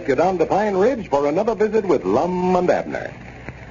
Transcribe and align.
Take 0.00 0.08
you 0.08 0.14
down 0.14 0.38
to 0.38 0.46
Pine 0.46 0.74
Ridge 0.76 1.08
for 1.08 1.28
another 1.28 1.54
visit 1.54 1.84
with 1.84 2.06
Lum 2.06 2.56
and 2.56 2.70
Abner. 2.70 3.12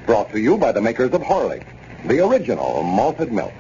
Brought 0.06 0.32
to 0.32 0.40
you 0.40 0.60
by 0.60 0.72
the 0.72 0.80
makers 0.80 1.12
of 1.12 1.24
Horlicks, 1.24 1.66
the 2.06 2.24
original 2.24 2.84
malted 2.84 3.32
milk. 3.32 3.54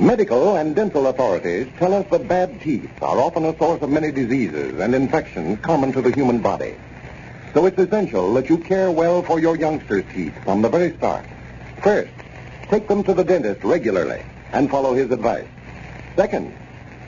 Medical 0.00 0.56
and 0.56 0.74
dental 0.74 1.08
authorities 1.08 1.66
tell 1.78 1.92
us 1.92 2.06
that 2.10 2.26
bad 2.26 2.58
teeth 2.62 2.90
are 3.02 3.18
often 3.18 3.44
a 3.44 3.54
source 3.58 3.82
of 3.82 3.90
many 3.90 4.10
diseases 4.12 4.80
and 4.80 4.94
infections 4.94 5.58
common 5.60 5.92
to 5.92 6.00
the 6.00 6.10
human 6.10 6.40
body. 6.40 6.74
So 7.52 7.66
it's 7.66 7.78
essential 7.78 8.32
that 8.32 8.48
you 8.48 8.56
care 8.56 8.90
well 8.90 9.22
for 9.22 9.38
your 9.38 9.56
youngster's 9.56 10.04
teeth 10.14 10.42
from 10.42 10.62
the 10.62 10.70
very 10.70 10.96
start. 10.96 11.26
First, 11.82 12.12
take 12.70 12.88
them 12.88 13.04
to 13.04 13.12
the 13.12 13.24
dentist 13.24 13.62
regularly 13.62 14.22
and 14.52 14.70
follow 14.70 14.94
his 14.94 15.10
advice. 15.10 15.48
Second, 16.16 16.56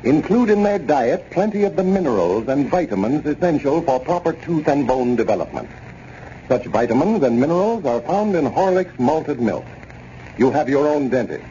include 0.05 0.51
in 0.51 0.63
their 0.63 0.79
diet 0.79 1.29
plenty 1.31 1.65
of 1.65 1.77
the 1.77 1.83
minerals 1.83 2.49
and 2.49 2.71
vitamins 2.71 3.27
essential 3.27 3.83
for 3.83 3.99
proper 3.99 4.33
tooth 4.33 4.69
and 4.69 4.87
bone 4.87 5.17
development. 5.17 5.69
Such 6.49 6.65
vitamins 6.67 7.23
and 7.23 7.39
minerals 7.39 7.85
are 7.85 8.01
found 8.01 8.35
in 8.37 8.47
Horlicks 8.47 8.99
malted 8.99 9.41
milk. 9.41 9.67
You 10.39 10.51
have 10.51 10.69
your 10.69 10.89
own 10.89 11.09
dentist. 11.09 11.45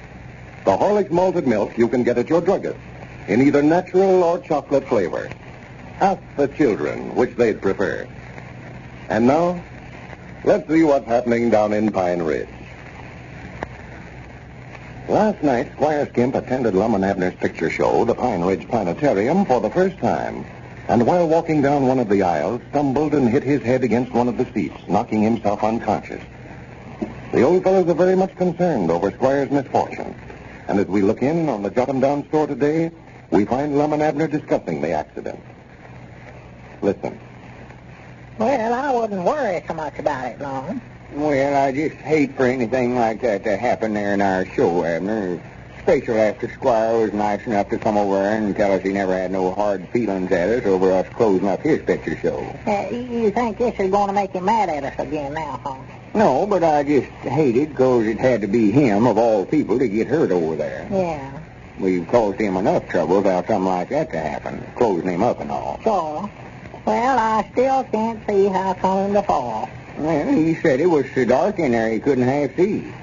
The 0.66 0.78
Horlicks 0.78 1.12
malted 1.12 1.46
milk 1.46 1.78
you 1.78 1.88
can 1.88 2.04
get 2.04 2.18
at 2.18 2.30
your 2.30 2.42
druggist 2.42 2.80
in 3.28 3.42
either 3.42 3.62
natural 3.62 4.24
or 4.24 4.40
chocolate 4.40 4.88
flavor. 4.88 5.30
Ask 6.00 6.22
the 6.38 6.48
children 6.48 7.16
which 7.16 7.36
they'd 7.36 7.62
prefer. 7.62 8.08
And 9.10 9.28
now, 9.28 9.62
let's 10.46 10.68
see 10.70 10.84
what's 10.84 11.08
happening 11.08 11.50
down 11.50 11.74
in 11.74 11.92
Pine 11.92 12.22
Ridge. 12.22 12.57
Last 15.08 15.42
night, 15.42 15.72
Squire 15.72 16.06
Skimp 16.12 16.36
attended 16.36 16.76
Lum 16.76 16.94
and 16.94 17.06
Abner's 17.06 17.34
picture 17.36 17.70
show, 17.70 18.04
the 18.04 18.14
Pine 18.14 18.42
Ridge 18.42 18.68
Planetarium, 18.68 19.46
for 19.46 19.62
the 19.62 19.70
first 19.70 19.98
time. 20.00 20.46
And 20.90 21.08
while 21.08 21.26
walking 21.30 21.62
down 21.62 21.88
one 21.88 22.00
of 22.00 22.10
the 22.10 22.24
aisles, 22.24 22.60
stumbled 22.72 23.14
and 23.14 23.30
hit 23.30 23.44
his 23.44 23.62
head 23.62 23.86
against 23.86 24.12
one 24.12 24.28
of 24.28 24.38
the 24.38 24.46
seats, 24.54 24.76
knocking 24.90 25.22
himself 25.22 25.64
unconscious. 25.64 26.22
The 27.32 27.42
old 27.42 27.64
fellow's 27.64 27.88
are 27.88 27.94
very 27.94 28.18
much 28.18 28.36
concerned 28.36 28.92
over 28.92 29.10
Squire's 29.12 29.50
misfortune. 29.50 30.14
And 30.68 30.78
as 30.78 30.88
we 30.88 31.02
look 31.02 31.22
in 31.22 31.48
on 31.48 31.64
the 31.64 31.70
Jot 31.70 31.88
'em 31.88 32.02
Down 32.02 32.28
store 32.28 32.48
today, 32.48 32.92
we 33.32 33.46
find 33.46 33.78
Lum 33.78 33.94
and 33.94 34.04
Abner 34.04 34.28
discussing 34.28 34.82
the 34.82 34.92
accident. 34.92 35.40
Listen. 36.82 37.18
Well, 38.38 38.74
I 38.74 38.94
wouldn't 38.94 39.24
worry 39.24 39.64
so 39.66 39.74
much 39.74 39.98
about 40.00 40.26
it 40.26 40.42
long. 40.42 40.82
Well, 41.12 41.56
I 41.56 41.72
just 41.72 41.96
hate 41.98 42.36
for 42.36 42.46
anything 42.46 42.96
like 42.96 43.22
that 43.22 43.44
to 43.46 43.58
happen 43.58 43.94
there 43.94 44.14
in 44.14 44.22
our 44.22 44.46
show, 44.46 44.84
Abner. 44.84 45.42
Especially 45.78 46.20
after 46.20 46.50
Squire 46.50 46.98
was 46.98 47.14
nice 47.14 47.46
enough 47.48 47.70
to 47.70 47.78
come 47.78 47.98
over 47.98 48.18
and 48.18 48.54
tell 48.56 48.74
us 48.74 48.84
he 48.84 48.92
never 48.92 49.14
had 49.14 49.32
no 49.32 49.54
hard 49.54 49.88
feelings 49.90 50.30
at 50.34 50.50
us 50.50 50.66
over 50.66 50.92
us 50.92 51.08
closing 51.16 51.48
up 51.48 51.62
his 51.64 51.82
picture 51.82 52.18
show. 52.18 52.54
Uh, 52.68 52.90
you 52.92 53.32
think 53.32 53.58
this 53.58 53.74
is 53.80 53.90
going 53.90 54.08
to 54.08 54.14
make 54.14 54.34
him 54.34 54.44
mad 54.46 54.68
at 54.68 54.84
us 54.84 55.00
again 55.00 55.34
now, 55.34 55.62
huh? 55.64 55.78
No, 56.14 56.46
but 56.46 56.62
I 56.62 56.84
just 56.84 57.08
hated 57.22 57.70
because 57.70 58.06
it 58.06 58.20
had 58.20 58.42
to 58.42 58.48
be 58.48 58.70
him, 58.72 59.08
of 59.08 59.18
all 59.18 59.46
people, 59.46 59.80
to 59.80 59.88
get 59.88 60.08
hurt 60.08 60.32
over 60.32 60.58
there. 60.58 60.90
Yeah, 60.92 61.40
We've 61.80 62.08
caused 62.08 62.40
him 62.42 62.58
enough 62.58 62.90
trouble 62.90 63.18
without 63.18 63.48
something 63.48 63.66
like 63.66 63.90
that 63.90 64.12
to 64.12 64.20
happen, 64.20 64.66
closing 64.76 65.10
him 65.10 65.24
up 65.24 65.40
and 65.40 65.52
all. 65.52 65.80
sure. 65.84 66.30
Well, 66.86 67.20
I 67.20 67.46
still 67.52 67.84
can't 67.86 68.20
see 68.28 68.48
how 68.48 68.74
come 68.74 69.14
to 69.14 69.22
fall. 69.22 69.70
Well, 69.98 70.32
he 70.32 70.56
said 70.56 70.80
it 70.80 70.86
was 70.86 71.06
so 71.16 71.26
dark 71.26 71.58
in 71.60 71.72
there 71.72 71.90
he 71.90 72.00
couldn't 72.00 72.24
half 72.24 72.56
see. 72.56 72.94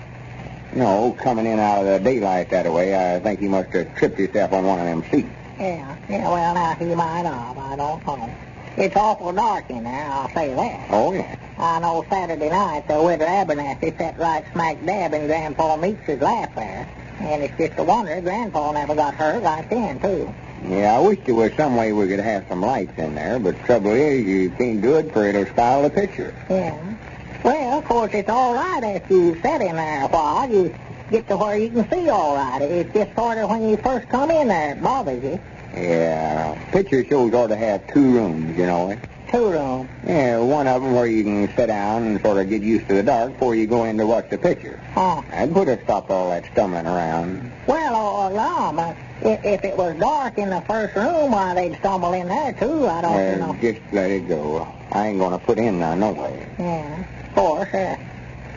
No, 0.72 1.12
coming 1.12 1.46
in 1.46 1.58
out 1.58 1.80
of 1.80 1.86
the 1.86 1.98
daylight 1.98 2.50
that 2.50 2.72
way, 2.72 2.94
I 2.94 3.20
think 3.20 3.40
he 3.40 3.48
must 3.48 3.72
have 3.72 3.94
tripped 3.96 4.18
himself 4.18 4.52
on 4.52 4.64
one 4.64 4.78
of 4.78 4.84
them 4.84 5.04
seats. 5.10 5.28
Yeah, 5.58 5.96
yeah, 6.08 6.28
well, 6.28 6.54
now 6.54 6.74
he 6.74 6.94
might 6.94 7.24
have. 7.24 7.56
I 7.56 7.76
don't 7.76 8.06
know. 8.06 8.34
It's 8.76 8.96
awful 8.96 9.32
dark 9.32 9.70
in 9.70 9.84
there, 9.84 10.04
I'll 10.04 10.28
say 10.30 10.52
that. 10.52 10.86
Oh, 10.90 11.12
yeah. 11.12 11.36
I 11.58 11.78
know 11.78 12.04
Saturday 12.10 12.50
night 12.50 12.88
the 12.88 13.00
Winter 13.00 13.26
Abernathy 13.26 13.96
sat 13.96 14.18
right 14.18 14.44
smack 14.52 14.84
dab 14.84 15.14
in 15.14 15.26
Grandpa 15.26 15.76
Meeks' 15.76 16.20
lap 16.20 16.54
there. 16.56 16.88
And 17.20 17.44
it's 17.44 17.56
just 17.56 17.78
a 17.78 17.84
wonder 17.84 18.20
Grandpa 18.20 18.72
never 18.72 18.96
got 18.96 19.14
hurt 19.14 19.44
right 19.44 19.68
then, 19.70 20.00
too. 20.00 20.34
Yeah, 20.68 20.96
I 20.96 21.00
wish 21.00 21.18
there 21.26 21.34
was 21.34 21.52
some 21.56 21.76
way 21.76 21.92
we 21.92 22.08
could 22.08 22.20
have 22.20 22.46
some 22.48 22.62
lights 22.62 22.98
in 22.98 23.14
there, 23.14 23.38
but 23.38 23.62
trouble 23.64 23.92
is 23.92 24.24
you 24.24 24.50
can't 24.50 24.80
do 24.80 24.96
it 24.96 25.12
for 25.12 25.26
it'll 25.26 25.46
spoil 25.46 25.82
the 25.82 25.90
picture. 25.90 26.34
Yeah. 26.48 26.94
Well, 27.42 27.78
of 27.78 27.84
course, 27.84 28.10
it's 28.14 28.30
all 28.30 28.54
right 28.54 28.80
if 28.96 29.10
you 29.10 29.38
sit 29.42 29.60
in 29.60 29.76
there 29.76 30.04
a 30.04 30.08
while. 30.08 30.50
You 30.50 30.74
get 31.10 31.28
to 31.28 31.36
where 31.36 31.58
you 31.58 31.68
can 31.70 31.90
see 31.90 32.08
all 32.08 32.34
right. 32.34 32.62
It's 32.62 32.94
just 32.94 33.14
sort 33.14 33.36
of 33.36 33.50
when 33.50 33.68
you 33.68 33.76
first 33.76 34.08
come 34.08 34.30
in 34.30 34.48
there 34.48 34.72
it 34.72 34.82
bothers 34.82 35.22
you. 35.22 35.38
Yeah, 35.74 36.54
picture 36.72 37.04
shows 37.04 37.34
ought 37.34 37.48
to 37.48 37.56
have 37.56 37.86
two 37.92 38.14
rooms, 38.14 38.56
you 38.56 38.66
know. 38.66 38.96
Yeah, 39.34 40.38
one 40.38 40.68
of 40.68 40.82
them 40.82 40.94
where 40.94 41.06
you 41.06 41.24
can 41.24 41.48
sit 41.56 41.66
down 41.66 42.04
and 42.04 42.20
sort 42.20 42.38
of 42.38 42.48
get 42.48 42.62
used 42.62 42.86
to 42.88 42.94
the 42.94 43.02
dark 43.02 43.32
before 43.32 43.56
you 43.56 43.66
go 43.66 43.82
in 43.84 43.98
to 43.98 44.06
watch 44.06 44.30
the 44.30 44.38
picture. 44.38 44.80
Oh. 44.94 45.24
I'd 45.32 45.52
put 45.52 45.68
a 45.68 45.82
stop 45.82 46.08
all 46.08 46.30
that 46.30 46.46
stumbling 46.52 46.86
around. 46.86 47.52
Well, 47.66 47.94
oh, 47.96 48.28
no, 48.28 48.72
but 48.76 48.96
if, 49.44 49.64
it 49.64 49.76
was 49.76 49.96
dark 49.98 50.38
in 50.38 50.50
the 50.50 50.60
first 50.62 50.94
room, 50.94 51.32
why, 51.32 51.54
they'd 51.54 51.76
stumble 51.78 52.12
in 52.12 52.28
there, 52.28 52.52
too. 52.52 52.86
I 52.86 53.00
don't 53.02 53.12
Well, 53.12 53.38
know. 53.38 53.58
just 53.60 53.80
let 53.90 54.10
it 54.10 54.28
go. 54.28 54.72
I 54.92 55.08
ain't 55.08 55.18
gonna 55.18 55.38
put 55.40 55.58
in 55.58 55.80
none 55.80 55.98
no 55.98 56.12
way. 56.12 56.46
Yeah. 56.58 57.00
Of 57.00 57.34
course, 57.34 57.74
uh, 57.74 57.96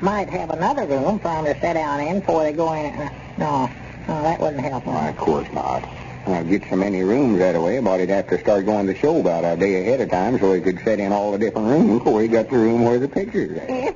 might 0.01 0.29
have 0.29 0.51
another 0.51 0.85
room 0.85 1.17
for 1.17 1.29
them 1.29 1.45
to 1.45 1.59
sit 1.59 1.73
down 1.73 2.01
in 2.01 2.19
before 2.19 2.43
they 2.43 2.53
go 2.53 2.73
in. 2.73 2.93
Uh, 2.93 3.09
no, 3.37 3.71
no, 4.07 4.21
that 4.21 4.39
wouldn't 4.39 4.63
help. 4.63 4.85
Why, 4.85 5.09
of 5.09 5.17
course 5.17 5.51
not. 5.51 5.96
I'll 6.27 6.43
get 6.43 6.63
so 6.69 6.75
many 6.75 7.03
rooms 7.03 7.39
that 7.39 7.59
way, 7.61 7.79
but 7.79 8.01
he'd 8.01 8.09
have 8.09 8.27
to 8.27 8.39
start 8.39 8.65
going 8.65 8.87
to 8.87 8.95
show 8.95 9.21
about 9.21 9.45
a 9.45 9.55
day 9.55 9.81
ahead 9.81 10.01
of 10.01 10.09
time 10.09 10.37
so 10.37 10.51
he 10.51 10.59
could 10.59 10.77
set 10.83 10.99
in 10.99 11.13
all 11.13 11.31
the 11.31 11.37
different 11.37 11.67
rooms 11.67 11.99
before 11.99 12.21
he 12.21 12.27
got 12.27 12.49
the 12.49 12.57
room 12.57 12.83
where 12.83 12.99
the 12.99 13.07
picture's 13.07 13.57
at. 13.57 13.69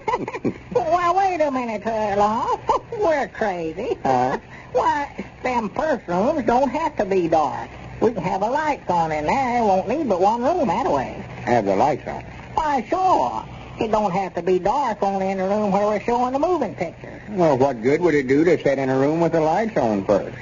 well, 0.74 1.18
wait 1.18 1.42
a 1.42 1.52
minute, 1.52 1.86
Lum. 1.86 2.58
We're 3.00 3.28
crazy. 3.28 3.98
Huh? 4.02 4.40
Why, 4.72 5.26
them 5.44 5.70
first 5.72 6.08
rooms 6.08 6.46
don't 6.46 6.70
have 6.70 6.96
to 6.98 7.06
be 7.06 7.28
dark. 7.28 7.70
We 8.00 8.14
can 8.14 8.24
have 8.24 8.42
a 8.42 8.50
lights 8.50 8.90
on 8.90 9.12
in 9.12 9.26
there. 9.26 9.58
It 9.60 9.66
won't 9.66 9.90
need 9.90 10.08
but 10.08 10.22
one 10.22 10.42
room 10.42 10.68
that 10.70 10.90
way. 10.90 11.26
Have 11.44 11.66
the 11.66 11.76
lights 11.76 12.08
on. 12.08 12.24
Why, 12.54 12.86
sure. 12.88 13.46
It 13.78 13.92
don't 13.92 14.12
have 14.12 14.36
to 14.36 14.42
be 14.42 14.60
dark 14.60 15.04
only 15.04 15.30
in 15.32 15.38
the 15.38 15.46
room 15.46 15.72
where 15.72 15.86
we're 15.86 16.02
showing 16.02 16.32
the 16.32 16.40
moving 16.40 16.76
pictures. 16.76 17.22
Well, 17.28 17.58
what 17.58 17.82
good 17.82 18.00
would 18.00 18.14
it 18.14 18.28
do 18.28 18.46
to 18.46 18.62
sit 18.62 18.80
in 18.80 18.90
a 18.90 18.98
room 18.98 19.20
with 19.20 19.34
the 19.34 19.42
lights 19.42 19.76
on 19.76 20.06
first? 20.06 20.38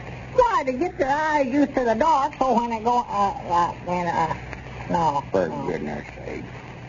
To 0.59 0.73
get 0.73 0.99
your 0.99 1.07
eyes 1.07 1.47
used 1.47 1.73
to 1.73 1.85
the 1.85 1.95
dark 1.95 2.33
so 2.37 2.53
when 2.53 2.73
it 2.73 2.83
go, 2.83 2.99
uh, 3.09 3.31
uh, 3.47 3.73
then, 3.85 4.07
uh, 4.07 4.35
no. 4.89 5.23
For 5.31 5.47
no. 5.47 5.67
goodness 5.67 6.05
sake. 6.15 6.43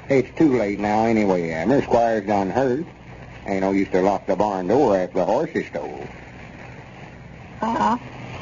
It's 0.08 0.36
too 0.36 0.58
late 0.58 0.80
now 0.80 1.04
anyway, 1.04 1.50
Abner. 1.52 1.80
Squire's 1.80 2.26
done 2.26 2.50
hurt. 2.50 2.84
Ain't 3.46 3.60
no 3.60 3.70
use 3.70 3.88
to 3.90 4.02
lock 4.02 4.26
the 4.26 4.34
barn 4.34 4.66
door 4.66 4.96
after 4.96 5.18
the 5.18 5.24
horses 5.24 5.66
stole. 5.68 6.04
Uh-huh. 7.62 7.96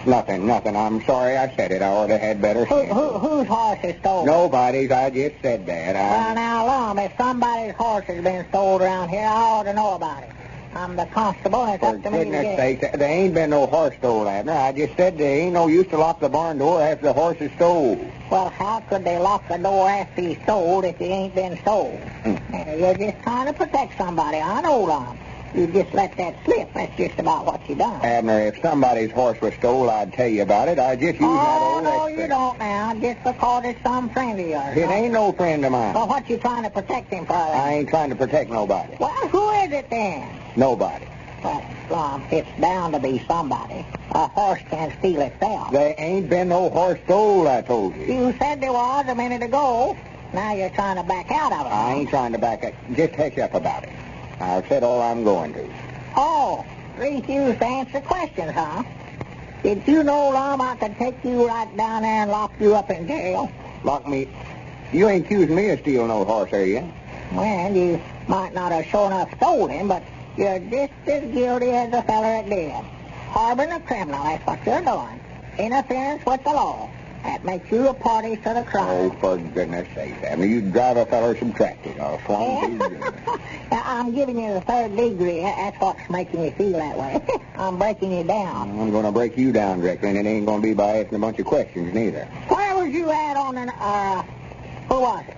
Nothing, 0.07 0.47
nothing. 0.47 0.75
I'm 0.75 1.05
sorry 1.05 1.37
I 1.37 1.55
said 1.55 1.73
it. 1.73 1.83
I 1.83 1.89
ought 1.89 2.07
to 2.07 2.17
had 2.17 2.41
better 2.41 2.65
Who, 2.65 2.77
sense. 2.77 2.93
who, 2.93 3.09
whose 3.19 3.47
horse 3.47 3.79
is 3.85 3.97
stolen? 4.01 4.27
Nobody's. 4.27 4.91
I 4.91 5.11
just 5.11 5.43
said 5.43 5.67
that. 5.67 5.95
Well, 5.95 6.35
now, 6.35 6.67
Lum, 6.67 6.99
if 6.99 7.13
somebody's 7.19 7.75
horse 7.75 8.07
has 8.07 8.25
been 8.25 8.49
stolen 8.49 8.83
around 8.83 9.11
here, 9.11 9.27
I 9.27 9.43
ought 9.43 9.65
to 9.65 9.75
know 9.75 9.95
about 9.95 10.23
it. 10.23 10.31
I'm 10.75 10.97
the 10.97 11.07
constable, 11.07 11.67
it's 11.67 11.83
For 11.83 11.97
up 11.97 12.03
to 12.03 12.11
me 12.11 12.19
to 12.19 12.25
goodness 12.25 12.43
get 12.43 12.57
sake, 12.57 12.93
there 12.93 13.11
ain't 13.11 13.35
been 13.35 13.51
no 13.51 13.67
horse 13.67 13.95
stole, 13.97 14.29
Abner. 14.29 14.53
I 14.53 14.73
just 14.73 14.97
said 14.97 15.19
there 15.19 15.41
ain't 15.41 15.55
no 15.55 15.67
use 15.67 15.87
to 15.89 15.99
lock 15.99 16.21
the 16.21 16.29
barn 16.29 16.59
door 16.59 16.83
after 16.83 17.07
the 17.07 17.13
horse 17.13 17.39
is 17.41 17.51
stole. 17.53 18.13
Well, 18.31 18.51
how 18.51 18.81
could 18.81 19.05
they 19.05 19.19
lock 19.19 19.49
the 19.49 19.59
door 19.59 19.89
after 19.89 20.21
he's 20.21 20.39
sold 20.45 20.85
if 20.85 20.99
he 20.99 21.07
ain't 21.07 21.35
been 21.35 21.59
sold? 21.65 22.03
Uh, 22.25 22.39
You're 22.77 22.95
just 22.95 23.23
trying 23.23 23.47
to 23.47 23.55
protect 23.55 23.97
somebody. 23.97 24.39
I 24.39 24.61
know, 24.61 24.81
Lum. 24.81 25.19
You 25.55 25.67
just 25.67 25.95
let 25.95 26.15
that 26.19 26.37
slip. 26.45 26.75
That's 26.75 26.95
just 26.97 27.19
about 27.19 27.47
what 27.47 27.67
you 27.69 27.75
done. 27.75 28.05
Abner, 28.05 28.41
if 28.41 28.61
somebody's 28.61 29.11
horse 29.11 29.41
was 29.41 29.55
stole, 29.55 29.89
I'd 29.89 30.13
tell 30.13 30.29
you 30.29 30.43
about 30.43 30.69
it. 30.69 30.79
I 30.79 30.95
just 30.95 31.19
use 31.19 31.21
that 31.21 31.59
oh, 31.63 31.75
old 31.75 31.85
no, 31.85 32.05
extra. 32.05 32.23
you 32.23 32.29
don't 32.29 32.59
now, 32.59 32.95
just 32.95 33.25
because 33.25 33.65
it's 33.65 33.83
some 33.83 34.11
friend 34.11 34.39
of 34.39 34.47
yours. 34.47 34.77
It 34.77 34.91
ain't 34.91 35.13
no 35.13 35.33
friend 35.33 35.65
of 35.65 35.73
mine. 35.73 35.95
Well, 35.95 36.07
what 36.07 36.29
you 36.29 36.37
trying 36.37 36.65
to 36.65 36.71
protect 36.71 37.11
him 37.11 37.25
for? 37.25 37.33
then? 37.33 37.57
I 37.57 37.73
ain't 37.75 37.89
trying 37.89 38.11
to 38.11 38.17
protect 38.17 38.51
nobody. 38.51 38.95
Well, 39.01 39.29
who 39.31 39.51
is 39.63 39.73
it 39.73 39.89
then? 39.89 40.39
Nobody. 40.59 41.07
Well, 41.45 41.65
Lum, 41.89 42.27
it's 42.33 42.49
bound 42.59 42.93
to 42.95 42.99
be 42.99 43.25
somebody. 43.29 43.87
A 44.11 44.27
horse 44.27 44.61
can't 44.69 44.93
steal 44.99 45.21
itself. 45.21 45.71
There 45.71 45.95
ain't 45.97 46.29
been 46.29 46.49
no 46.49 46.69
horse 46.69 46.99
stole, 47.05 47.47
I 47.47 47.63
told 47.63 47.95
you. 47.95 48.07
You 48.07 48.35
said 48.41 48.61
there 48.61 48.73
was 48.73 49.07
a 49.09 49.15
minute 49.15 49.45
ago. 49.45 49.97
Now 50.33 50.55
you're 50.55 50.71
trying 50.71 50.97
to 50.97 51.05
back 51.05 51.31
out 51.31 51.53
of 51.53 51.67
it. 51.67 51.71
I 51.73 51.95
ain't 51.95 52.11
trying 52.11 52.33
to 52.33 52.39
back 52.39 52.65
it. 52.65 52.75
Just 52.93 53.15
hush 53.15 53.39
up 53.39 53.55
about 53.55 53.85
it. 53.85 53.91
I've 54.41 54.67
said 54.67 54.83
all 54.83 55.01
I'm 55.01 55.23
going 55.23 55.55
to. 55.55 55.71
Oh, 56.17 56.67
refused 56.97 57.61
to 57.61 57.65
answer 57.65 58.01
questions, 58.01 58.51
huh? 58.51 58.83
Did 59.63 59.87
you 59.87 60.03
know, 60.03 60.31
Lum, 60.31 60.61
I 60.61 60.75
could 60.75 60.97
take 60.99 61.25
you 61.25 61.47
right 61.47 61.75
down 61.77 62.03
there 62.03 62.23
and 62.23 62.31
lock 62.33 62.53
you 62.59 62.75
up 62.75 62.91
in 62.91 63.07
jail? 63.07 63.53
Lock 63.85 64.09
me. 64.09 64.29
You 64.93 65.09
ain't 65.09 65.25
accusing 65.25 65.55
me 65.55 65.71
of 65.71 65.81
stealing 65.81 66.09
no 66.09 66.25
horse, 66.25 66.53
are 66.53 66.67
you? 66.67 66.93
Well, 67.33 67.73
you 67.73 68.03
might 68.27 68.55
not 68.55 68.73
have 68.73 68.87
sure 68.87 69.07
enough 69.07 69.33
stole 69.37 69.69
him, 69.69 69.87
but 69.87 70.03
you're 70.39 70.59
just 70.61 70.93
as 71.07 71.33
guilty 71.33 71.71
as 71.71 71.91
the 71.91 72.03
feller 72.03 72.43
that 72.43 72.49
did. 72.49 72.73
Harboring 73.31 73.73
a 73.73 73.81
criminal, 73.81 74.23
that's 74.23 74.47
what 74.47 74.65
you're 74.65 74.83
doing. 74.83 75.21
Interference 75.59 76.25
with 76.25 76.45
the 76.45 76.51
law. 76.51 76.89
That 77.25 77.45
makes 77.45 77.71
you 77.73 77.89
a 77.89 77.95
party 77.95 78.37
to 78.37 78.55
the 78.55 78.63
crime. 78.63 79.11
Oh, 79.11 79.17
for 79.21 79.37
goodness 79.37 79.93
sake, 79.93 80.15
Abner. 80.23 80.47
You 80.47 80.61
drive 80.63 80.97
a 80.97 81.05
feller 81.05 81.37
some 81.37 81.53
tractor. 81.53 81.93
To 81.93 81.99
you. 81.99 82.79
Now, 83.71 83.83
I'm 83.85 84.15
giving 84.15 84.39
you 84.39 84.55
the 84.55 84.61
third 84.61 84.97
degree. 84.97 85.41
That's 85.41 85.77
what's 85.81 86.09
making 86.09 86.45
you 86.45 86.53
feel 86.53 86.73
that 86.73 86.97
way. 86.97 87.21
I'm 87.57 87.77
breaking 87.77 88.13
you 88.13 88.23
down. 88.23 88.71
I'm 88.81 88.93
going 88.93 89.05
to 89.05 89.13
break 89.13 89.37
you 89.37 89.51
down 89.51 89.81
directly, 89.81 90.11
and 90.11 90.19
it 90.19 90.27
ain't 90.27 90.47
going 90.47 90.63
to 90.63 90.67
be 90.69 90.75
by 90.75 91.01
asking 91.01 91.17
a 91.17 91.19
bunch 91.19 91.41
of 91.41 91.47
questions, 91.47 91.93
neither. 91.93 92.25
Where 92.49 92.77
was 92.77 92.95
you 92.95 93.11
at 93.11 93.37
on 93.37 93.59
an, 93.59 93.69
uh, 93.69 94.23
who 94.89 95.01
was 95.01 95.25
it? 95.27 95.37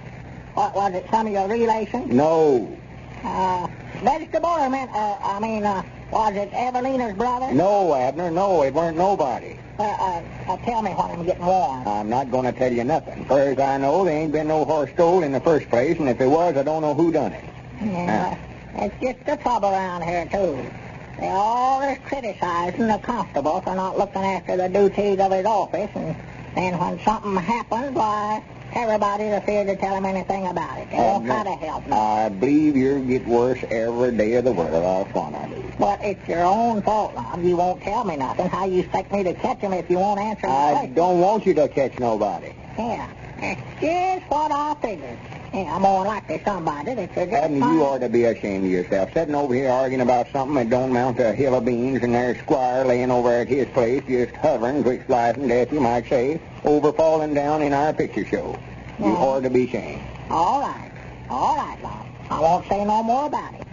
What, 0.55 0.75
was 0.75 0.95
it 0.95 1.07
some 1.11 1.27
of 1.27 1.33
your 1.33 1.49
relations? 1.49 2.13
No. 2.13 2.79
Uh, 3.25 3.67
vegetable 4.01 4.49
or 4.49 4.69
meant, 4.71 4.91
uh, 4.93 5.17
I 5.23 5.39
mean, 5.41 5.65
uh, 5.65 5.83
was 6.11 6.35
it 6.35 6.51
Evalena's 6.53 7.17
brother? 7.17 7.53
No, 7.55 7.95
Abner, 7.95 8.31
no, 8.31 8.63
it 8.63 8.75
weren't 8.75 8.97
nobody. 8.97 9.57
Uh, 9.79 9.83
uh, 9.83 10.23
uh, 10.49 10.57
tell 10.59 10.83
me 10.83 10.91
what 10.91 11.11
I'm 11.11 11.25
getting 11.25 11.45
wrong. 11.45 11.87
I'm 11.87 12.11
not 12.11 12.31
going 12.31 12.45
to 12.45 12.59
tell 12.59 12.73
you 12.73 12.85
nothing. 12.85 13.25
Far 13.25 13.41
as 13.41 13.59
I 13.59 13.79
know, 13.79 14.05
there 14.05 14.15
ain't 14.17 14.33
been 14.33 14.49
no 14.49 14.65
horse 14.65 14.91
stole 14.91 15.23
in 15.23 15.33
the 15.33 15.41
first 15.41 15.69
place, 15.71 15.99
and 15.99 16.09
if 16.09 16.19
there 16.19 16.29
was, 16.29 16.57
I 16.57 16.63
don't 16.63 16.83
know 16.83 16.95
who 16.95 17.13
done 17.13 17.33
it. 17.33 17.45
Yeah, 17.83 18.37
it's 18.75 18.95
just 19.01 19.25
the 19.25 19.37
trouble 19.37 19.71
around 19.71 20.03
here, 20.03 20.27
too. 20.27 20.71
They 21.19 21.29
always 21.29 21.99
criticizing 22.05 22.89
the 22.89 22.99
constable 22.99 23.61
for 23.61 23.75
not 23.75 23.97
looking 23.97 24.23
after 24.23 24.57
the 24.57 24.69
duties 24.69 25.19
of 25.19 25.33
his 25.33 25.47
office, 25.47 25.91
and 25.95 26.17
then 26.55 26.79
when 26.79 26.99
something 27.01 27.37
happens, 27.37 27.93
why, 27.93 28.43
everybody's 28.75 29.33
afraid 29.33 29.67
to 29.67 29.77
tell 29.77 29.95
him 29.97 30.05
anything 30.05 30.47
about 30.47 30.79
it. 30.79 30.91
They 30.91 30.97
don't 30.97 31.25
try 31.27 31.43
to 31.45 31.51
help 31.53 31.85
him. 31.85 31.93
I 31.93 32.29
believe 32.29 32.77
you 32.77 33.01
get 33.07 33.27
worse 33.27 33.63
every 33.71 34.17
day 34.17 34.35
of 34.35 34.45
the 34.45 34.53
world. 34.53 34.75
I'll 34.75 35.11
swan 35.11 35.35
I 35.35 35.49
do. 35.49 35.73
But 35.79 36.05
it's 36.05 36.27
your 36.29 36.45
own 36.45 36.83
fault, 36.83 37.15
Lum. 37.15 37.43
You 37.45 37.57
won't 37.57 37.83
tell 37.83 38.05
me 38.05 38.17
nothing. 38.17 38.49
How 38.49 38.67
you 38.67 38.81
expect 38.81 39.13
me 39.13 39.23
to 39.25 39.35
catch 39.35 39.61
him 39.61 39.73
if 39.73 39.89
you 39.91 39.99
won't 39.99 40.21
answer 40.21 40.47
my 40.47 40.55
I 40.55 40.73
question? 40.73 40.95
don't 40.95 41.21
want 41.21 41.47
you 41.47 41.55
to 41.55 41.69
catch 41.69 41.99
nobody. 41.99 42.53
Yeah, 42.79 43.09
just 43.41 44.31
what 44.31 44.53
I 44.53 44.75
figured. 44.83 45.19
Yeah, 45.53 45.75
I'm 45.75 45.83
more 45.83 46.05
likely 46.05 46.41
somebody 46.45 46.95
that 46.95 47.17
you're 47.17 47.27
just 47.27 47.51
you 47.53 47.83
ought 47.83 48.01
to 48.01 48.09
be 48.09 48.25
ashamed 48.25 48.67
of 48.67 48.71
yourself. 48.71 49.13
Sitting 49.13 49.35
over 49.35 49.53
here 49.55 49.69
arguing 49.71 50.03
about 50.03 50.31
something 50.31 50.55
that 50.57 50.71
don't 50.71 50.91
amount 50.91 51.17
to 51.17 51.31
a 51.31 51.33
hill 51.33 51.55
of 51.57 51.65
beans, 51.65 52.03
and 52.03 52.15
there's 52.15 52.39
Squire 52.39 52.85
laying 52.85 53.11
over 53.11 53.33
at 53.33 53.49
his 53.49 53.67
place, 53.69 54.03
just 54.07 54.35
hovering, 54.37 54.83
quick 54.83 55.05
slicing 55.07 55.49
death, 55.49 55.73
you 55.73 55.81
might 55.81 56.09
say, 56.09 56.41
over 56.65 56.93
falling 56.93 57.35
down 57.35 57.63
in 57.63 57.73
our 57.73 57.93
picture 57.93 58.25
show. 58.25 58.59
You 58.99 59.07
Yeah. 59.07 59.25
ought 59.25 59.43
to 59.43 59.51
be 59.51 59.65
ashamed. 59.65 60.03
All 60.31 60.61
right. 60.61 60.91
All 61.29 61.57
right, 61.57 61.83
Lum. 61.83 62.07
I 62.31 62.41
won't 62.41 62.69
say 62.69 62.85
no 62.85 63.03
more 63.03 63.27
about 63.27 63.55
it. 63.55 63.67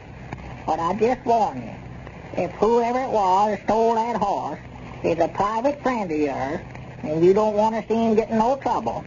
But 0.66 0.80
I 0.80 0.94
just 0.94 1.24
warn 1.26 1.62
you, 1.62 2.44
if 2.44 2.52
whoever 2.54 3.02
it 3.02 3.10
was 3.12 3.60
stole 3.66 3.96
that 3.96 4.16
horse 4.16 4.60
is 5.04 5.20
a 5.20 5.28
private 5.28 5.82
friend 5.84 6.10
of 6.12 6.18
yours, 6.18 6.60
and 7.04 7.24
you 7.24 7.34
don't 7.34 7.56
want 7.56 7.76
to 7.76 7.88
see 7.88 8.00
him 8.00 8.16
get 8.16 8.30
in 8.32 8.38
no 8.40 8.56
trouble, 8.58 9.06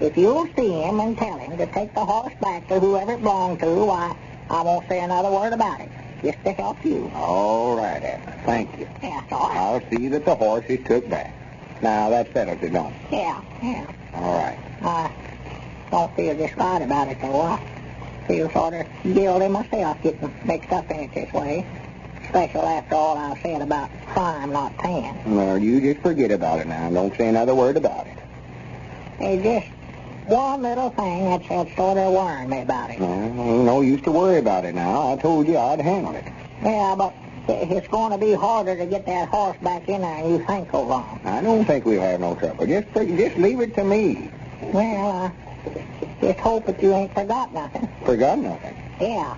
if 0.00 0.16
you'll 0.16 0.48
see 0.56 0.70
him 0.82 1.00
and 1.00 1.16
tell 1.16 1.38
him 1.38 1.56
to 1.58 1.66
take 1.66 1.94
the 1.94 2.04
horse 2.04 2.34
back 2.40 2.68
to 2.68 2.78
whoever 2.80 3.12
it 3.12 3.22
belonged 3.22 3.60
to, 3.60 3.66
why, 3.66 4.16
I 4.50 4.62
won't 4.62 4.88
say 4.88 5.00
another 5.00 5.30
word 5.30 5.52
about 5.52 5.80
it, 5.80 5.88
just 6.22 6.42
to 6.44 6.52
help 6.52 6.84
you. 6.84 7.10
All 7.14 7.76
right, 7.76 8.02
Abner. 8.02 8.38
Thank 8.44 8.78
you. 8.78 8.88
Yeah, 9.02 9.22
all 9.30 9.48
right. 9.48 9.56
I'll 9.56 9.90
see 9.90 10.08
that 10.08 10.24
the 10.24 10.34
horse 10.34 10.64
is 10.68 10.84
took 10.86 11.08
back. 11.08 11.32
Now, 11.82 12.10
that 12.10 12.32
settles 12.32 12.62
it, 12.62 12.72
don't 12.72 12.92
it? 12.92 13.12
Yeah, 13.12 13.42
yeah. 13.62 13.86
All 14.14 14.38
right. 14.38 14.58
I 14.82 15.10
don't 15.90 16.14
feel 16.16 16.36
just 16.36 16.56
right 16.56 16.82
about 16.82 17.08
it, 17.08 17.20
though. 17.20 17.40
I 17.40 17.60
feel 18.26 18.50
sort 18.50 18.74
of 18.74 18.86
guilty 19.14 19.48
myself 19.48 20.02
getting 20.02 20.32
mixed 20.44 20.72
up 20.72 20.90
in 20.90 21.00
it 21.00 21.14
this 21.14 21.32
way. 21.32 21.66
Especially 22.24 22.60
after 22.60 22.94
all 22.96 23.16
I've 23.16 23.38
said 23.40 23.62
about 23.62 23.88
crime 24.06 24.52
not 24.52 24.76
paying. 24.78 25.16
Well, 25.26 25.58
you 25.58 25.80
just 25.80 26.00
forget 26.00 26.30
about 26.32 26.58
it 26.60 26.66
now. 26.66 26.90
Don't 26.90 27.16
say 27.16 27.28
another 27.28 27.54
word 27.54 27.76
about 27.76 28.06
it. 28.08 28.18
There's 29.20 29.42
just 29.42 29.75
one 30.28 30.62
little 30.62 30.90
thing 30.90 31.24
that's, 31.24 31.48
that's 31.48 31.76
sort 31.76 31.98
of 31.98 32.12
worrying 32.12 32.48
me 32.48 32.62
about 32.62 32.90
it. 32.90 33.00
Well, 33.00 33.64
no 33.64 33.80
use 33.80 34.02
to 34.02 34.10
worry 34.12 34.38
about 34.38 34.64
it 34.64 34.74
now. 34.74 35.12
I 35.12 35.16
told 35.16 35.46
you 35.46 35.56
I'd 35.56 35.80
handle 35.80 36.14
it. 36.14 36.24
Yeah, 36.62 36.94
but 36.96 37.14
it's 37.48 37.88
going 37.88 38.12
to 38.12 38.18
be 38.18 38.32
harder 38.32 38.76
to 38.76 38.86
get 38.86 39.06
that 39.06 39.28
horse 39.28 39.56
back 39.62 39.88
in 39.88 40.00
there 40.00 40.22
than 40.22 40.32
you 40.32 40.44
think 40.46 40.70
so 40.70 40.82
long. 40.82 41.20
I 41.24 41.40
don't 41.42 41.64
think 41.64 41.84
we'll 41.84 42.00
have 42.00 42.20
no 42.20 42.34
trouble. 42.34 42.66
Just 42.66 42.92
just 42.94 43.36
leave 43.36 43.60
it 43.60 43.74
to 43.76 43.84
me. 43.84 44.30
Well, 44.60 45.32
I 45.66 46.20
just 46.20 46.40
hope 46.40 46.66
that 46.66 46.82
you 46.82 46.92
ain't 46.92 47.14
forgot 47.14 47.52
nothing. 47.52 47.88
Forgot 48.04 48.38
nothing. 48.38 48.76
Yeah. 49.00 49.36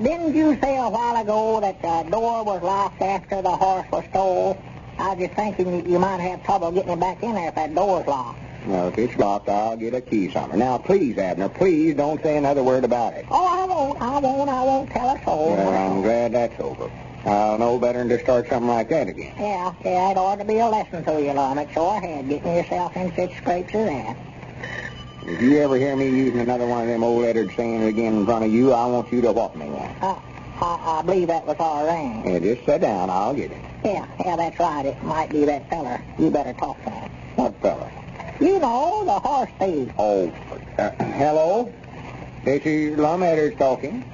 Didn't 0.00 0.34
you 0.34 0.58
say 0.60 0.76
a 0.76 0.88
while 0.88 1.20
ago 1.22 1.60
that 1.60 1.80
the 1.80 2.10
door 2.10 2.44
was 2.44 2.62
locked 2.62 3.00
after 3.00 3.42
the 3.42 3.50
horse 3.50 3.86
was 3.92 4.04
stole? 4.10 4.62
I 4.98 5.10
was 5.14 5.18
just 5.18 5.34
thinking 5.34 5.86
you, 5.86 5.92
you 5.92 5.98
might 5.98 6.20
have 6.20 6.44
trouble 6.44 6.72
getting 6.72 6.92
it 6.92 7.00
back 7.00 7.22
in 7.22 7.34
there 7.34 7.48
if 7.48 7.54
that 7.56 7.74
door's 7.74 8.06
locked. 8.06 8.40
Well, 8.66 8.88
if 8.88 8.98
it's 8.98 9.16
locked, 9.18 9.48
I'll 9.48 9.76
get 9.76 9.94
a 9.94 10.00
key 10.00 10.30
somewhere. 10.30 10.56
Now, 10.56 10.78
please, 10.78 11.18
Abner, 11.18 11.50
please 11.50 11.94
don't 11.94 12.22
say 12.22 12.36
another 12.36 12.62
word 12.62 12.84
about 12.84 13.12
it. 13.12 13.26
Oh, 13.30 13.46
I 13.46 13.66
won't. 13.66 14.00
I 14.00 14.18
won't. 14.18 14.48
I 14.48 14.64
won't 14.64 14.90
tell 14.90 15.10
a 15.10 15.22
soul. 15.22 15.50
Well, 15.50 15.68
I'm 15.74 16.02
glad 16.02 16.32
that's 16.32 16.58
over. 16.60 16.90
I'll 17.26 17.58
know 17.58 17.78
better 17.78 17.98
than 17.98 18.08
to 18.10 18.18
start 18.20 18.48
something 18.48 18.68
like 18.68 18.88
that 18.90 19.08
again. 19.08 19.34
Yeah, 19.38 19.74
yeah, 19.84 20.10
it 20.10 20.16
ought 20.16 20.38
to 20.38 20.44
be 20.44 20.58
a 20.58 20.66
lesson 20.66 21.04
to 21.04 21.22
you, 21.22 21.32
Lum. 21.32 21.58
It 21.58 21.70
sure 21.72 21.98
had, 22.00 22.28
getting 22.28 22.54
yourself 22.54 22.96
in 22.96 23.14
such 23.14 23.34
scrapes 23.36 23.74
as 23.74 23.86
that. 23.86 24.16
If 25.26 25.40
you 25.40 25.58
ever 25.58 25.76
hear 25.76 25.96
me 25.96 26.08
using 26.10 26.40
another 26.40 26.66
one 26.66 26.82
of 26.82 26.88
them 26.88 27.02
old 27.02 27.22
lettered 27.22 27.50
sayings 27.56 27.86
again 27.86 28.14
in 28.14 28.26
front 28.26 28.44
of 28.44 28.52
you, 28.52 28.72
I 28.72 28.86
want 28.86 29.10
you 29.10 29.22
to 29.22 29.32
whop 29.32 29.56
me 29.56 29.66
one. 29.66 29.96
Uh, 30.02 30.18
I, 30.60 30.98
I 30.98 31.02
believe 31.02 31.28
that 31.28 31.46
was 31.46 31.56
our 31.58 31.86
ring. 31.86 32.24
Yeah, 32.26 32.38
just 32.40 32.66
sit 32.66 32.82
down. 32.82 33.08
I'll 33.08 33.34
get 33.34 33.50
it. 33.50 33.58
Yeah, 33.84 34.06
yeah, 34.24 34.36
that's 34.36 34.58
right. 34.58 34.84
It 34.84 35.02
might 35.02 35.30
be 35.30 35.46
that 35.46 35.68
feller. 35.70 36.02
You 36.18 36.30
better 36.30 36.52
talk 36.52 36.82
to 36.84 36.90
him. 36.90 37.10
What 37.36 37.60
fella? 37.62 37.90
You 38.40 38.58
know, 38.58 39.04
the 39.04 39.18
horse 39.20 39.50
thief. 39.60 39.92
Oh, 39.96 40.32
uh, 40.78 40.90
hello? 40.90 41.72
This 42.44 42.62
is 42.66 42.98
Lum 42.98 43.20
Edders 43.20 43.56
talking. 43.56 44.04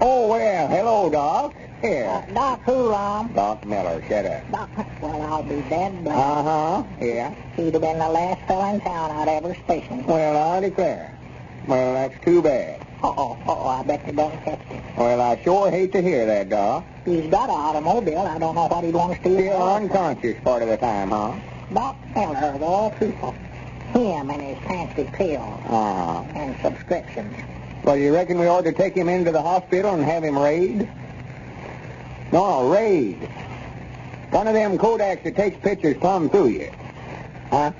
Oh, 0.00 0.28
well, 0.28 0.68
hello, 0.68 1.10
Doc. 1.10 1.54
Uh, 1.54 1.86
Here. 1.86 2.26
Doc 2.32 2.62
who, 2.64 2.90
Lum? 2.90 3.32
Doc 3.34 3.64
Miller, 3.66 4.02
shut 4.08 4.24
up. 4.24 4.50
Doc, 4.50 4.70
well, 5.02 5.22
I'll 5.22 5.42
be 5.42 5.60
dead 5.68 6.02
black. 6.02 6.16
Uh-huh, 6.16 6.82
yeah. 7.00 7.34
He'd 7.56 7.74
have 7.74 7.82
been 7.82 7.98
the 7.98 8.08
last 8.08 8.46
fellow 8.48 8.72
in 8.74 8.80
town 8.80 9.10
I'd 9.10 9.28
ever 9.28 9.54
station. 9.64 10.04
Well, 10.06 10.36
I 10.36 10.60
declare. 10.60 11.18
Well, 11.66 11.94
that's 11.94 12.24
too 12.24 12.40
bad. 12.40 12.80
Uh-oh, 13.02 13.38
uh-oh, 13.46 13.68
I 13.68 13.82
bet 13.82 14.04
they 14.06 14.12
done 14.12 14.32
catch 14.44 14.60
him. 14.60 14.82
Well, 14.96 15.20
I 15.20 15.42
sure 15.42 15.70
hate 15.70 15.92
to 15.92 16.02
hear 16.02 16.26
that, 16.26 16.48
Doc. 16.48 16.84
He's 17.04 17.30
got 17.30 17.48
an 17.48 17.54
automobile. 17.54 18.20
I 18.20 18.38
don't 18.38 18.54
know 18.54 18.66
what 18.66 18.84
he'd 18.84 18.94
want 18.94 19.14
to 19.14 19.20
steal. 19.20 19.38
Still 19.38 19.62
unconscious 19.62 20.40
part 20.42 20.62
of 20.62 20.68
the 20.68 20.76
time, 20.78 21.10
huh? 21.10 21.34
Doc 21.72 21.96
Miller, 22.14 22.52
of 22.54 22.62
all 22.62 22.90
people. 22.92 23.34
Him 23.92 24.30
and 24.30 24.40
his 24.42 24.58
fancy 24.66 25.04
pills 25.12 25.60
Uh-huh. 25.68 26.22
and 26.34 26.56
subscriptions. 26.62 27.34
Well, 27.84 27.96
you 27.96 28.12
reckon 28.14 28.38
we 28.38 28.46
ought 28.46 28.64
to 28.64 28.72
take 28.72 28.94
him 28.94 29.08
into 29.08 29.32
the 29.32 29.42
hospital 29.42 29.94
and 29.94 30.04
have 30.04 30.22
him 30.22 30.38
raid? 30.38 30.88
No, 32.32 32.68
raid. 32.68 33.16
One 34.30 34.46
of 34.46 34.54
them 34.54 34.78
Kodaks 34.78 35.24
that 35.24 35.34
takes 35.34 35.56
pictures 35.58 35.96
plumb 35.98 36.28
through 36.30 36.48
you. 36.48 36.70
Huh? 37.50 37.72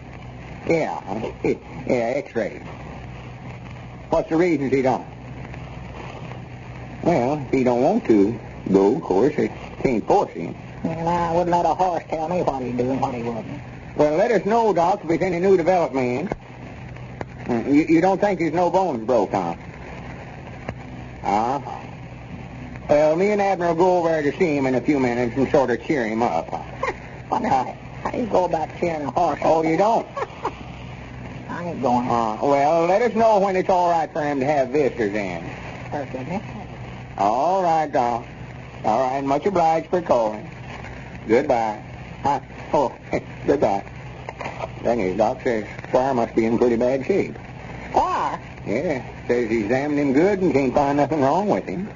Yeah. 0.69 1.01
Yeah, 1.87 2.13
X-ray. 2.17 2.59
What's 4.11 4.29
the 4.29 4.37
reasons 4.37 4.71
he 4.73 4.83
don't? 4.83 5.07
Well, 7.03 7.43
if 7.47 7.51
he 7.53 7.65
don't 7.65 7.83
want 7.83 8.05
to 8.07 8.39
go, 8.71 8.97
of 8.97 9.03
course, 9.03 9.35
it 9.39 9.51
can't 9.83 10.07
force 10.07 10.31
him. 10.33 10.55
And 10.85 11.09
I 11.09 11.33
wouldn't 11.33 11.51
let 11.51 11.65
a 11.65 11.75
horse 11.75 12.05
tell 12.09 12.29
me 12.29 12.43
what 12.43 12.63
he'd 12.63 12.77
do 12.77 12.91
and 12.91 13.01
what 13.01 13.15
he 13.15 13.23
wouldn't. 13.23 13.61
Well, 14.01 14.17
let 14.17 14.31
us 14.31 14.47
know, 14.47 14.73
Doc, 14.73 15.01
if 15.03 15.09
there's 15.09 15.21
any 15.21 15.41
new 15.41 15.59
development. 15.59 16.31
Uh, 17.47 17.63
You, 17.69 17.85
you 17.87 18.01
don't 18.01 18.19
think 18.19 18.39
there's 18.39 18.55
no 18.55 18.71
bones 18.71 19.05
broke, 19.05 19.33
huh? 19.33 19.55
Ah. 21.23 21.83
Well, 22.89 23.15
me 23.15 23.31
and 23.33 23.43
Abner'll 23.43 23.75
go 23.75 23.99
over 23.99 24.09
there 24.09 24.23
to 24.23 24.33
see 24.39 24.57
him 24.57 24.65
in 24.65 24.75
a 24.75 24.81
few 24.81 24.99
minutes 24.99 25.37
and 25.37 25.51
sort 25.51 25.69
of 25.69 25.85
cheer 25.85 26.07
him 26.07 26.23
up. 26.23 26.51
Wonder 27.31 27.51
how, 27.51 27.77
how 28.03 28.19
you 28.19 28.25
go 28.25 28.45
about 28.45 28.75
cheering 28.81 29.03
a 29.07 29.11
horse. 29.11 29.39
Oh, 29.43 29.63
you 29.63 29.77
don't? 29.77 30.09
I 31.51 31.65
ain't 31.65 31.83
going. 31.83 32.09
Uh, 32.09 32.39
well, 32.41 32.87
let 32.87 33.03
us 33.03 33.15
know 33.15 33.39
when 33.41 33.55
it's 33.55 33.69
all 33.69 33.91
right 33.91 34.11
for 34.11 34.23
him 34.23 34.41
to 34.41 34.47
have 34.47 34.71
visitors 34.71 35.13
in. 35.13 35.53
First. 35.93 36.15
All 37.19 37.63
right, 37.63 37.93
Doc. 37.93 38.27
All 38.83 39.11
right, 39.11 39.23
much 39.23 39.45
obliged 39.45 39.89
for 39.89 40.01
calling. 40.01 40.49
Goodbye. 41.29 41.83
Huh? 42.23 42.41
Oh, 42.73 42.97
eh, 43.13 43.21
goodbye. 43.47 43.85
Thing 44.83 45.01
is, 45.01 45.17
Doc 45.17 45.43
says 45.43 45.67
Squire 45.89 46.15
must 46.15 46.35
be 46.35 46.45
in 46.47 46.59
pretty 46.59 46.77
bad 46.77 47.05
shape. 47.07 47.37
Squire? 47.91 48.41
Yeah, 48.67 49.03
says 49.27 49.51
he 49.51 49.61
examined 49.65 49.99
him 49.99 50.13
good 50.13 50.41
and 50.41 50.53
can't 50.53 50.75
find 50.75 50.97
nothing 50.99 51.21
wrong 51.21 51.49
with 51.49 51.67
him. 51.67 51.89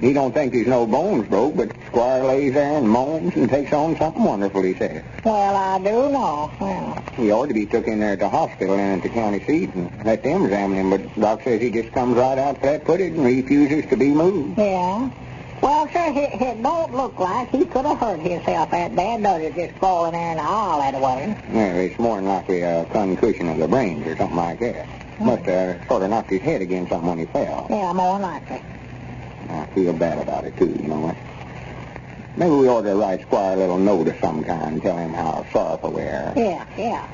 He 0.00 0.12
don't 0.14 0.32
think 0.32 0.52
there's 0.52 0.66
no 0.66 0.86
bones 0.86 1.28
broke, 1.28 1.56
but 1.56 1.68
Squire 1.88 2.24
lays 2.24 2.54
there 2.54 2.78
and 2.78 2.88
moans 2.88 3.36
and 3.36 3.50
takes 3.50 3.72
on 3.72 3.98
something 3.98 4.24
wonderful, 4.24 4.62
he 4.62 4.74
says. 4.74 5.04
Well, 5.24 5.54
I 5.56 5.78
do 5.78 5.90
know. 6.10 6.50
Well, 6.58 7.04
He 7.16 7.30
ought 7.30 7.46
to 7.48 7.54
be 7.54 7.66
took 7.66 7.86
in 7.86 8.00
there 8.00 8.12
at 8.14 8.18
the 8.18 8.28
hospital 8.30 8.76
and 8.76 8.96
at 8.96 9.02
the 9.02 9.10
county 9.14 9.40
seat 9.44 9.74
and 9.74 9.90
let 10.04 10.22
them 10.22 10.44
examine 10.44 10.78
him, 10.78 10.90
but 10.90 11.20
Doc 11.20 11.42
says 11.44 11.60
he 11.60 11.70
just 11.70 11.92
comes 11.92 12.16
right 12.16 12.38
out 12.38 12.60
flat-footed 12.60 13.12
and 13.12 13.24
refuses 13.24 13.84
to 13.90 13.96
be 13.96 14.08
moved. 14.08 14.58
yeah. 14.58 15.10
Well, 15.62 15.88
sir, 15.92 16.12
it, 16.16 16.40
it 16.40 16.62
don't 16.62 16.92
look 16.94 17.18
like 17.18 17.50
he 17.50 17.66
could 17.66 17.84
have 17.84 18.00
hurt 18.00 18.20
himself 18.20 18.70
that 18.70 18.94
bad, 18.96 19.22
does 19.22 19.42
it? 19.42 19.54
Just 19.54 19.78
falling 19.78 20.12
there 20.12 20.30
in 20.30 20.36
the 20.38 20.42
aisle 20.42 20.78
that 20.78 20.94
way. 21.00 21.36
Well, 21.48 21.76
it's 21.78 21.98
more 21.98 22.16
than 22.16 22.26
likely 22.26 22.62
a 22.62 22.86
concussion 22.86 23.48
of 23.48 23.58
the 23.58 23.68
brains 23.68 24.06
or 24.06 24.16
something 24.16 24.36
like 24.36 24.58
that. 24.60 24.86
Must 25.18 25.44
have 25.46 25.84
sort 25.86 26.02
of 26.02 26.10
knocked 26.10 26.30
his 26.30 26.40
head 26.40 26.62
against 26.62 26.90
something 26.90 27.08
when 27.08 27.18
he 27.18 27.26
fell. 27.26 27.66
Yeah, 27.68 27.92
more 27.92 28.18
than 28.18 28.22
likely. 28.22 28.62
I 29.50 29.66
feel 29.74 29.92
bad 29.92 30.18
about 30.18 30.44
it, 30.44 30.56
too, 30.56 30.74
you 30.80 30.88
know. 30.88 31.14
Maybe 32.36 32.50
we 32.50 32.68
ought 32.68 32.82
to 32.82 32.94
write 32.94 33.20
Squire 33.22 33.54
a 33.54 33.56
little 33.56 33.78
note 33.78 34.08
of 34.08 34.16
some 34.18 34.42
kind 34.42 34.80
tell 34.82 34.96
him 34.96 35.12
how 35.12 35.46
sorrowful 35.52 35.92
we 35.92 36.02
are. 36.02 36.32
Yeah, 36.36 36.64
yeah. 36.78 37.06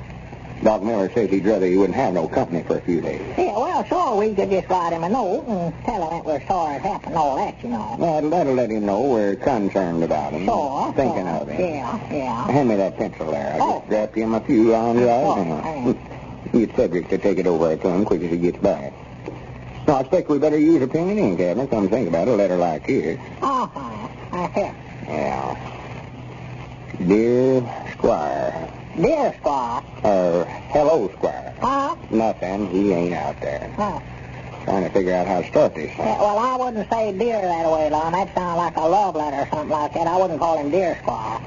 Doc 0.63 0.83
Miller 0.83 1.11
says 1.13 1.31
he'd 1.31 1.45
rather 1.45 1.67
he 1.67 1.77
wouldn't 1.77 1.97
have 1.97 2.15
no 2.15 2.27
company 2.29 2.63
for 2.63 2.79
a 2.79 2.81
few 2.81 3.01
days. 3.01 3.21
Yeah, 3.39 3.57
well, 3.59 3.85
sure, 3.85 4.17
we 4.17 4.35
could 4.35 4.51
just 4.51 4.69
write 4.69 4.93
him 4.93 5.05
a 5.05 5.09
note 5.09 5.45
and 5.47 5.85
tell 5.85 6.03
him 6.03 6.11
that 6.11 6.25
we're 6.25 6.47
sorry 6.47 6.77
it 6.77 6.83
happened, 6.83 7.15
all 7.15 7.37
that, 7.37 7.63
you 7.63 7.69
know. 7.69 7.95
Well, 7.99 8.31
that'll 8.31 8.55
let 8.55 8.71
him 8.71 8.87
know 8.87 9.03
we're 9.03 9.37
concerned 9.37 10.03
about 10.03 10.33
him. 10.33 10.47
Sure. 10.47 10.93
Thinking 10.97 11.25
sure. 11.27 11.29
of 11.43 11.49
him. 11.49 11.61
Yeah, 11.61 12.13
yeah. 12.13 12.47
Hand 12.51 12.69
me 12.71 12.77
that 12.77 12.97
pencil 12.97 13.31
there. 13.31 13.53
I 13.55 13.59
Oh. 13.61 13.79
just 13.81 13.91
dropped 13.91 14.15
him 14.17 14.35
a 14.35 14.41
few 14.41 14.71
lines 14.71 14.99
right 15.01 15.09
Oh, 15.09 15.45
now. 15.45 15.61
thanks. 15.63 16.01
Get 16.53 16.75
Cedric 16.77 17.09
to 17.11 17.19
take 17.19 17.39
it 17.39 17.47
over 17.47 17.77
to 17.77 17.89
him 17.89 18.05
quick 18.05 18.23
as 18.23 18.31
he 18.31 18.39
gets 18.39 18.59
back. 18.59 18.93
No, 19.87 19.97
I 19.97 20.01
expect 20.01 20.29
we 20.31 20.39
better 20.39 20.59
use 20.59 20.81
a 20.83 20.89
pen 20.89 21.11
and 21.11 21.19
ink, 21.19 21.39
Abner. 21.41 21.67
Come 21.67 21.89
think 21.89 22.09
about 22.09 22.29
a 22.29 22.33
letter 22.35 22.57
like 22.57 22.87
this. 22.87 23.19
Uh-huh. 23.43 24.09
I 24.33 24.47
hear. 24.55 24.75
Yeah. 25.07 25.57
Dear 27.07 27.63
Squire. 27.93 28.69
Dear 28.97 29.35
Squire. 29.38 29.83
Or, 30.05 30.45
hello, 30.71 31.11
Squire. 31.17 31.55
Huh? 31.61 31.97
Nothing. 32.11 32.71
He 32.71 32.93
ain't 32.93 33.15
out 33.15 33.41
there. 33.41 33.71
Huh. 33.76 34.00
Trying 34.65 34.85
to 34.85 34.91
figure 34.91 35.12
out 35.15 35.26
how 35.26 35.43
to 35.43 35.49
start 35.49 35.75
this 35.75 35.93
thing. 35.93 36.07
Yeah, 36.07 36.19
well, 36.19 36.38
I 36.38 36.57
wouldn't 36.57 36.91
say 36.91 37.12
dear 37.12 37.41
that 37.41 37.71
way, 37.71 37.91
Lum. 37.91 38.12
That 38.12 38.35
sounds 38.35 38.57
like 38.57 38.76
a 38.76 38.81
love 38.81 39.15
letter 39.15 39.37
or 39.37 39.47
something 39.47 39.69
like 39.69 39.93
that. 39.93 40.07
I 40.07 40.17
wouldn't 40.19 40.41
call 40.41 40.59
him 40.59 40.71
dear 40.71 40.97
Squire. 41.03 41.41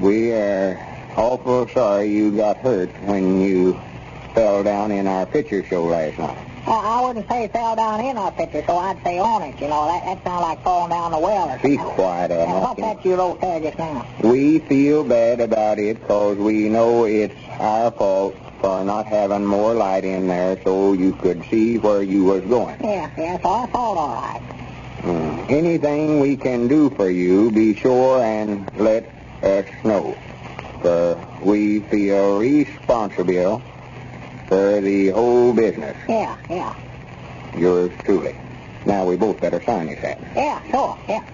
We 0.00 0.32
are 0.32 0.78
awful 1.16 1.68
sorry 1.68 2.06
you 2.06 2.36
got 2.36 2.58
hurt 2.58 2.90
when 3.02 3.40
you 3.40 3.80
fell 4.34 4.62
down 4.62 4.90
in 4.90 5.06
our 5.06 5.26
picture 5.26 5.64
show 5.64 5.84
last 5.84 6.18
night. 6.18 6.38
Well, 6.66 6.80
I 6.80 7.00
wouldn't 7.00 7.28
say 7.28 7.46
fell 7.46 7.76
down 7.76 8.00
in 8.00 8.18
our 8.18 8.32
picture, 8.32 8.60
so 8.66 8.76
I'd 8.76 9.00
say 9.04 9.20
on 9.20 9.42
it. 9.42 9.60
You 9.60 9.68
know, 9.68 9.86
that, 9.86 10.04
that 10.04 10.24
sounds 10.24 10.42
like 10.42 10.62
falling 10.64 10.90
down 10.90 11.12
the 11.12 11.18
well 11.20 11.48
or 11.48 11.58
Be 11.58 11.76
quiet, 11.76 12.32
Yeah, 12.32 12.58
what's 12.60 12.80
that 12.80 13.04
you 13.04 13.14
wrote 13.14 13.40
there 13.40 13.60
just 13.60 13.78
now? 13.78 14.04
We 14.24 14.58
feel 14.58 15.04
bad 15.04 15.40
about 15.40 15.78
it 15.78 16.00
because 16.00 16.38
we 16.38 16.68
know 16.68 17.04
it's 17.04 17.36
our 17.60 17.92
fault 17.92 18.36
for 18.60 18.82
not 18.84 19.06
having 19.06 19.46
more 19.46 19.74
light 19.74 20.04
in 20.04 20.26
there 20.26 20.58
so 20.64 20.92
you 20.92 21.12
could 21.12 21.44
see 21.44 21.78
where 21.78 22.02
you 22.02 22.24
was 22.24 22.42
going. 22.42 22.80
Yeah, 22.82 23.10
yeah, 23.16 23.36
it's 23.36 23.44
our 23.44 23.68
fault, 23.68 23.96
all 23.96 24.14
right. 24.16 24.42
Mm. 25.02 25.48
Anything 25.48 26.18
we 26.18 26.36
can 26.36 26.66
do 26.66 26.90
for 26.90 27.08
you, 27.08 27.52
be 27.52 27.76
sure 27.76 28.20
and 28.20 28.68
let 28.76 29.04
us 29.40 29.66
know. 29.84 30.18
For 30.82 31.24
we 31.42 31.78
feel 31.78 32.40
responsible 32.40 33.62
for 34.48 34.80
the 34.80 35.08
whole 35.08 35.52
business. 35.52 35.96
Yeah, 36.08 36.36
yeah. 36.48 36.74
Yours 37.56 37.90
truly. 38.04 38.36
Now 38.84 39.04
we 39.04 39.16
both 39.16 39.40
better 39.40 39.62
sign 39.64 39.86
this 39.86 39.98
hat. 39.98 40.18
Yeah, 40.34 40.62
sure, 40.70 40.98
yeah. 41.08 41.24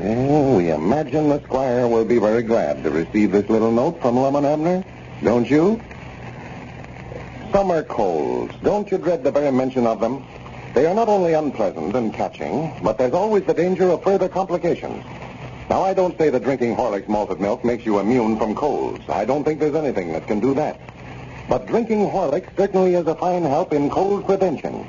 Well, 0.00 0.56
we 0.56 0.70
imagine 0.70 1.28
the 1.28 1.42
squire 1.42 1.88
will 1.88 2.04
be 2.04 2.18
very 2.18 2.42
glad 2.42 2.84
to 2.84 2.90
receive 2.90 3.32
this 3.32 3.48
little 3.48 3.72
note 3.72 4.00
from 4.00 4.16
Lum 4.16 4.36
and 4.36 4.46
Abner. 4.46 4.84
Don't 5.24 5.50
you? 5.50 5.80
Summer 7.52 7.82
colds. 7.82 8.54
Don't 8.62 8.88
you 8.90 8.98
dread 8.98 9.24
the 9.24 9.32
very 9.32 9.50
mention 9.50 9.86
of 9.86 9.98
them? 10.00 10.24
They 10.74 10.86
are 10.86 10.94
not 10.94 11.08
only 11.08 11.32
unpleasant 11.32 11.96
and 11.96 12.14
catching, 12.14 12.72
but 12.82 12.98
there's 12.98 13.14
always 13.14 13.42
the 13.44 13.54
danger 13.54 13.90
of 13.90 14.04
further 14.04 14.28
complications. 14.28 15.02
Now, 15.68 15.82
I 15.82 15.94
don't 15.94 16.16
say 16.16 16.30
that 16.30 16.44
drinking 16.44 16.76
Horlick's 16.76 17.08
malted 17.08 17.40
milk 17.40 17.64
makes 17.64 17.84
you 17.84 17.98
immune 17.98 18.38
from 18.38 18.54
colds. 18.54 19.02
I 19.08 19.24
don't 19.24 19.42
think 19.42 19.58
there's 19.58 19.74
anything 19.74 20.12
that 20.12 20.26
can 20.28 20.38
do 20.38 20.54
that. 20.54 20.78
But 21.48 21.66
drinking 21.66 22.10
Horlicks 22.10 22.54
certainly 22.56 22.94
is 22.94 23.06
a 23.06 23.14
fine 23.14 23.42
help 23.42 23.72
in 23.72 23.88
cold 23.88 24.26
prevention. 24.26 24.86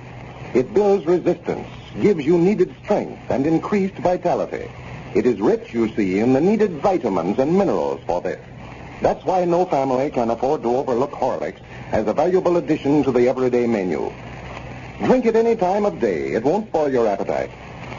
It 0.53 0.73
builds 0.73 1.05
resistance, 1.05 1.67
gives 2.01 2.25
you 2.25 2.37
needed 2.37 2.75
strength 2.83 3.29
and 3.29 3.45
increased 3.45 3.95
vitality. 3.95 4.67
It 5.15 5.25
is 5.25 5.39
rich, 5.39 5.73
you 5.73 5.87
see, 5.95 6.19
in 6.19 6.33
the 6.33 6.41
needed 6.41 6.71
vitamins 6.81 7.39
and 7.39 7.57
minerals 7.57 8.01
for 8.05 8.21
this. 8.21 8.39
That's 9.01 9.23
why 9.23 9.45
no 9.45 9.65
family 9.65 10.11
can 10.11 10.29
afford 10.29 10.63
to 10.63 10.75
overlook 10.75 11.11
Horlicks 11.11 11.61
as 11.91 12.05
a 12.07 12.13
valuable 12.13 12.57
addition 12.57 13.03
to 13.03 13.11
the 13.11 13.29
everyday 13.29 13.65
menu. 13.65 14.11
Drink 15.05 15.25
it 15.25 15.37
any 15.37 15.55
time 15.55 15.85
of 15.85 16.01
day. 16.01 16.33
It 16.33 16.43
won't 16.43 16.67
spoil 16.67 16.91
your 16.91 17.07
appetite. 17.07 17.51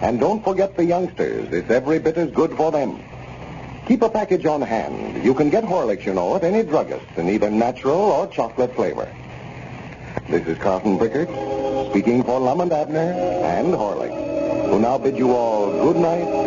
And 0.03 0.21
don't 0.21 0.45
forget 0.45 0.77
the 0.77 0.85
youngsters. 0.85 1.51
It's 1.53 1.71
every 1.71 1.99
bit 1.99 2.19
as 2.19 2.31
good 2.31 2.55
for 2.57 2.71
them. 2.71 3.01
Keep 3.91 4.03
a 4.03 4.09
package 4.09 4.47
on 4.47 4.63
hand. 4.63 5.25
You 5.25 5.35
can 5.35 5.51
get 5.51 5.65
Horlicks, 5.65 6.07
you 6.07 6.15
know, 6.15 6.37
at 6.37 6.45
any 6.45 6.63
druggist 6.63 7.05
in 7.17 7.29
either 7.29 7.51
natural 7.51 7.99
or 7.99 8.29
chocolate 8.29 8.73
flavor. 8.77 9.13
This 10.29 10.47
is 10.47 10.57
Carlton 10.59 10.97
Brickert, 10.97 11.27
speaking 11.91 12.23
for 12.23 12.39
Lum 12.39 12.61
and 12.61 12.73
Abner 12.73 13.11
and 13.43 13.75
Horlicks, 13.75 14.71
who 14.71 14.79
now 14.79 14.97
bid 14.97 15.19
you 15.19 15.33
all 15.33 15.73
good 15.73 15.97
night 15.97 16.23
and 16.23 16.47